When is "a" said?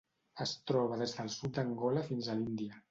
2.35-2.43